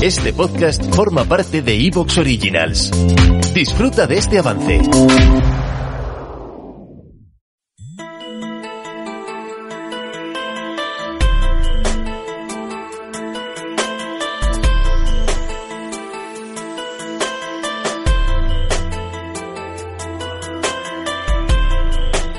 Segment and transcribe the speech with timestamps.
[0.00, 2.92] Este podcast forma parte de Evox Originals.
[3.52, 4.80] Disfruta de este avance.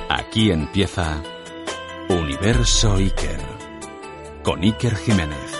[0.07, 1.21] Aquí empieza
[2.07, 3.41] Universo Iker
[4.43, 5.58] con Iker Jiménez.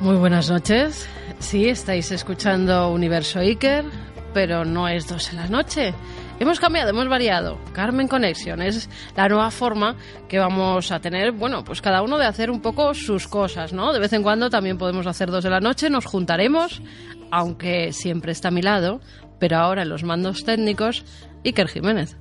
[0.00, 1.06] Muy buenas noches.
[1.40, 3.84] Sí, estáis escuchando Universo Iker,
[4.32, 5.92] pero no es dos en la noche.
[6.38, 7.58] Hemos cambiado, hemos variado.
[7.74, 12.24] Carmen Connection es la nueva forma que vamos a tener, bueno, pues cada uno de
[12.24, 13.92] hacer un poco sus cosas, ¿no?
[13.92, 16.80] De vez en cuando también podemos hacer dos de la noche, nos juntaremos,
[17.30, 19.02] aunque siempre está a mi lado,
[19.38, 21.04] pero ahora en los mandos técnicos,
[21.44, 22.16] Iker Jiménez.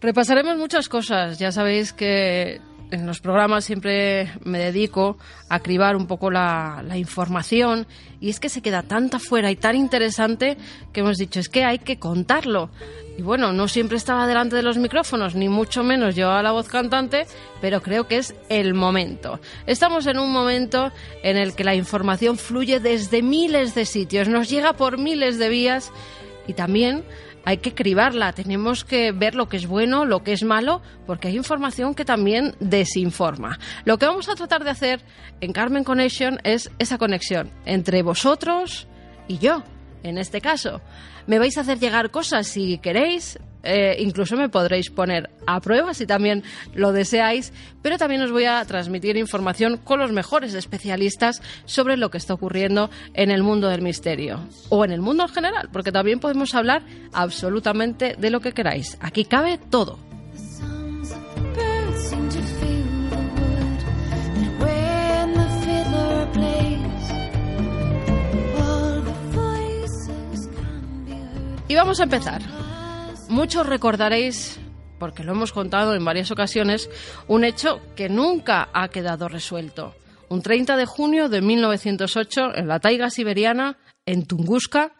[0.00, 1.38] Repasaremos muchas cosas.
[1.38, 2.60] Ya sabéis que
[2.90, 7.86] en los programas siempre me dedico a cribar un poco la, la información
[8.20, 10.56] y es que se queda tanta fuera y tan interesante
[10.92, 12.70] que hemos dicho es que hay que contarlo.
[13.18, 16.68] Y bueno, no siempre estaba delante de los micrófonos, ni mucho menos llevaba la voz
[16.68, 17.26] cantante,
[17.60, 19.40] pero creo que es el momento.
[19.66, 20.92] Estamos en un momento
[21.24, 25.48] en el que la información fluye desde miles de sitios, nos llega por miles de
[25.48, 25.90] vías
[26.46, 27.04] y también
[27.48, 31.28] hay que cribarla, tenemos que ver lo que es bueno, lo que es malo, porque
[31.28, 33.58] hay información que también desinforma.
[33.86, 35.00] Lo que vamos a tratar de hacer
[35.40, 38.86] en Carmen Connection es esa conexión entre vosotros
[39.28, 39.62] y yo,
[40.02, 40.80] en este caso.
[41.26, 45.92] Me vais a hacer llegar cosas si queréis, eh, incluso me podréis poner a prueba
[45.92, 46.42] si también
[46.74, 52.10] lo deseáis, pero también os voy a transmitir información con los mejores especialistas sobre lo
[52.10, 55.92] que está ocurriendo en el mundo del misterio o en el mundo en general, porque
[55.92, 56.82] también podemos hablar
[57.12, 58.96] absolutamente de lo que queráis.
[59.00, 59.98] Aquí cabe todo.
[71.78, 72.42] Vamos a empezar.
[73.28, 74.58] Muchos recordaréis,
[74.98, 76.90] porque lo hemos contado en varias ocasiones,
[77.28, 79.94] un hecho que nunca ha quedado resuelto.
[80.28, 84.92] Un 30 de junio de 1908, en la taiga siberiana, en Tunguska,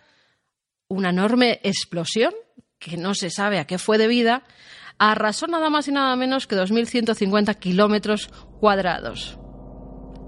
[0.87, 2.33] una enorme explosión,
[2.79, 4.45] que no se sabe a qué fue debida,
[4.99, 9.37] arrasó nada más y nada menos que 2.150 kilómetros cuadrados.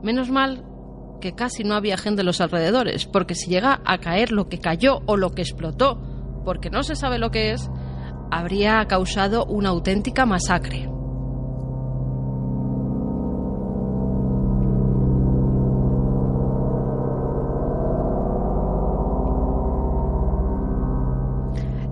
[0.03, 0.65] Menos mal
[1.21, 4.59] que casi no había gente en los alrededores, porque si llega a caer lo que
[4.59, 6.10] cayó o lo que explotó,
[6.45, 7.71] porque no se sabe lo que es,
[8.31, 10.89] habría causado una auténtica masacre.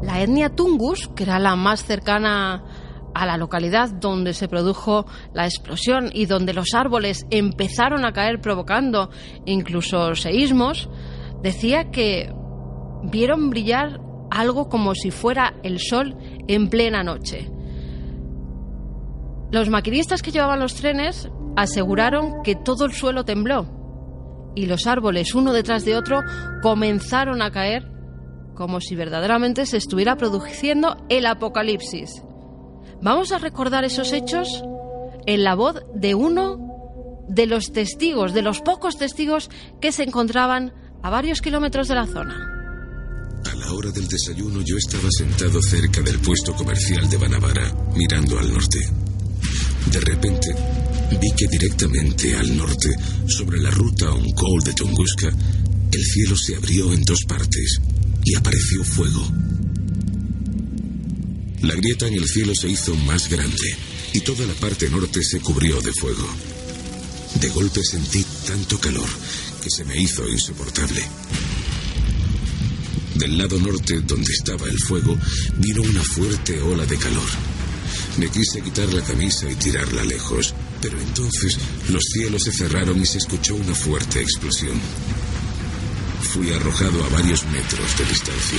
[0.03, 2.65] La etnia Tungus, que era la más cercana
[3.15, 8.41] a la localidad donde se produjo la explosión y donde los árboles empezaron a caer
[8.41, 9.10] provocando
[9.44, 10.89] incluso seísmos,
[11.42, 12.33] decía que
[13.03, 14.01] vieron brillar
[14.39, 17.51] algo como si fuera el sol en plena noche.
[19.51, 23.67] Los maquinistas que llevaban los trenes aseguraron que todo el suelo tembló
[24.55, 26.21] y los árboles uno detrás de otro
[26.63, 27.91] comenzaron a caer
[28.55, 32.23] como si verdaderamente se estuviera produciendo el apocalipsis.
[33.03, 34.63] Vamos a recordar esos hechos
[35.27, 39.51] en la voz de uno de los testigos, de los pocos testigos
[39.81, 42.58] que se encontraban a varios kilómetros de la zona.
[43.59, 48.53] La hora del desayuno yo estaba sentado cerca del puesto comercial de Banavara, mirando al
[48.53, 48.78] norte.
[49.91, 50.55] De repente,
[51.21, 52.91] vi que directamente al norte,
[53.27, 55.28] sobre la ruta Oncol de Tunguska,
[55.93, 57.81] el cielo se abrió en dos partes
[58.25, 59.27] y apareció fuego.
[61.63, 63.77] La grieta en el cielo se hizo más grande
[64.13, 66.27] y toda la parte norte se cubrió de fuego.
[67.41, 69.09] De golpe sentí tanto calor
[69.63, 71.03] que se me hizo insoportable.
[73.18, 75.18] Del lado norte, donde estaba el fuego,
[75.56, 77.28] vino una fuerte ola de calor.
[78.16, 83.06] Me quise quitar la camisa y tirarla lejos, pero entonces los cielos se cerraron y
[83.06, 84.80] se escuchó una fuerte explosión.
[86.32, 88.59] Fui arrojado a varios metros de distancia.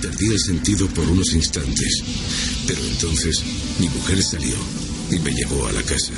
[0.00, 2.02] Perdí el sentido por unos instantes,
[2.66, 3.42] pero entonces
[3.78, 4.56] mi mujer salió
[5.10, 6.12] y me llevó a la casa.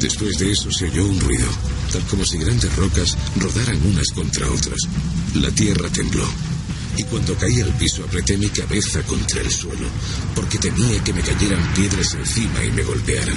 [0.00, 1.48] Después de eso se oyó un ruido,
[1.92, 4.78] tal como si grandes rocas rodaran unas contra otras.
[5.34, 6.28] La tierra tembló.
[6.96, 9.88] Y cuando caí al piso apreté mi cabeza contra el suelo,
[10.34, 13.36] porque temía que me cayeran piedras encima y me golpearan.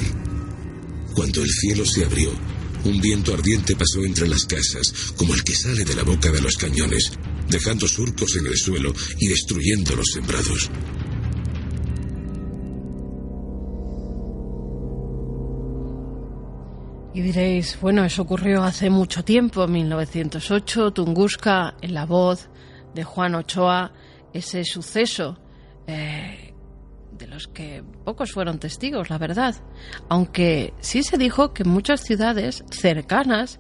[1.14, 2.32] Cuando el cielo se abrió,
[2.84, 6.42] un viento ardiente pasó entre las casas, como el que sale de la boca de
[6.42, 7.12] los cañones,
[7.50, 10.70] dejando surcos en el suelo y destruyendo los sembrados.
[17.18, 22.48] Y diréis, bueno, eso ocurrió hace mucho tiempo, en 1908, Tunguska, en la voz
[22.94, 23.92] de Juan Ochoa,
[24.34, 25.36] ese suceso
[25.88, 26.54] eh,
[27.18, 29.56] de los que pocos fueron testigos, la verdad.
[30.10, 33.60] Aunque sí se dijo que en muchas ciudades cercanas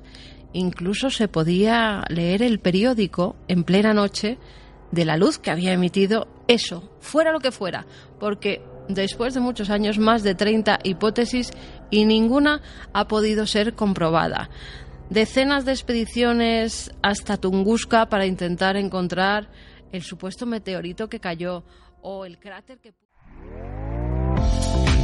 [0.54, 4.38] incluso se podía leer el periódico en plena noche
[4.92, 7.88] de la luz que había emitido eso, fuera lo que fuera,
[8.20, 11.52] porque después de muchos años, más de 30 hipótesis
[11.90, 12.62] y ninguna
[12.94, 14.50] ha podido ser comprobada.
[15.10, 19.50] Decenas de expediciones hasta Tunguska para intentar encontrar
[19.92, 21.64] el supuesto meteorito que cayó
[22.02, 22.94] o el cráter que...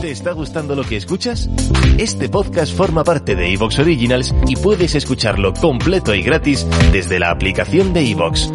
[0.02, 1.50] ¿Te está gustando lo que escuchas?
[1.98, 7.32] Este podcast forma parte de Evox Originals y puedes escucharlo completo y gratis desde la
[7.32, 8.52] aplicación de Evox.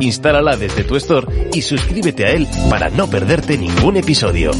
[0.00, 4.50] Instálala desde tu store y suscríbete a él para no perderte ningún episodio.